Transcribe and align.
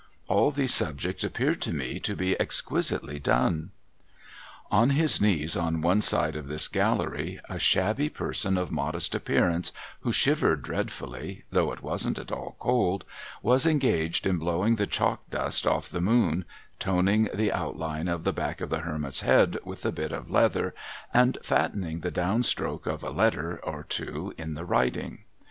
All 0.27 0.49
these 0.49 0.73
subjects 0.73 1.23
appeared 1.23 1.61
to 1.61 1.71
me 1.71 1.99
to 1.99 2.15
be 2.15 2.33
exquisitely 2.39 3.19
done. 3.19 3.69
On 4.71 4.89
his 4.89 5.21
knees 5.21 5.55
on 5.55 5.79
one 5.83 6.01
side 6.01 6.35
of 6.35 6.47
this 6.47 6.67
gallery, 6.67 7.39
a 7.47 7.59
shabby 7.59 8.09
person 8.09 8.57
of 8.57 8.71
modest 8.71 9.13
appearance 9.13 9.71
who 9.99 10.11
shivered 10.11 10.63
dreadfully 10.63 11.43
(though 11.51 11.71
it 11.71 11.83
wasn't 11.83 12.17
at 12.17 12.31
all 12.31 12.55
cold), 12.57 13.05
was 13.43 13.67
engaged 13.67 14.25
in 14.25 14.37
blowing 14.39 14.77
the 14.77 14.87
chalk 14.87 15.29
dust 15.29 15.67
off 15.67 15.87
the 15.87 16.01
moon, 16.01 16.45
toning 16.79 17.29
the 17.31 17.53
outline 17.53 18.07
of 18.07 18.23
the 18.23 18.33
back 18.33 18.59
of 18.59 18.71
the 18.71 18.79
hermit's 18.79 19.21
head 19.21 19.59
with 19.63 19.85
a 19.85 19.91
bit 19.91 20.11
of 20.11 20.31
leather, 20.31 20.73
and 21.13 21.37
fattening 21.43 21.99
the 21.99 22.09
down 22.09 22.41
stroke 22.41 22.87
of 22.87 23.03
a 23.03 23.11
letter 23.11 23.59
or 23.63 23.83
two 23.83 24.33
in 24.35 24.55
the 24.55 24.65
writing. 24.65 25.25